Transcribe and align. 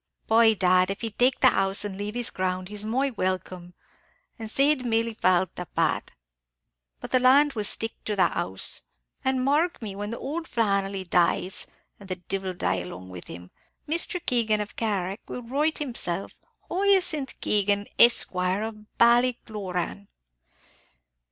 "By 0.25 0.55
dad, 0.55 0.89
if 0.89 1.01
he'd 1.01 1.19
take 1.19 1.41
the 1.41 1.51
house, 1.51 1.85
and 1.85 1.95
leave 1.95 2.15
the 2.15 2.23
ground, 2.33 2.69
he's 2.69 2.83
my 2.83 3.11
welcome, 3.11 3.75
and 4.39 4.49
ceade 4.49 4.83
mille 4.83 5.13
faltha, 5.13 5.67
Pat. 5.75 6.09
But 6.99 7.11
the 7.11 7.19
land 7.19 7.53
will 7.53 7.65
stick 7.65 8.03
to 8.05 8.15
the 8.15 8.29
house; 8.29 8.81
and 9.23 9.45
mark 9.45 9.79
me, 9.79 9.95
when 9.95 10.15
ould 10.15 10.47
Flannelly 10.47 11.07
dies 11.07 11.67
(an' 11.99 12.07
the 12.07 12.15
divil 12.15 12.55
die 12.55 12.77
along 12.79 13.09
with 13.09 13.27
him), 13.27 13.51
Mr. 13.87 14.19
Keegan 14.25 14.59
of 14.59 14.75
Carrick 14.75 15.21
will 15.27 15.43
write 15.43 15.77
himself, 15.77 16.33
Hyacinth 16.71 17.39
Keegan, 17.39 17.85
Esquire, 17.99 18.63
of 18.63 18.87
Ballycloran." 18.97 20.07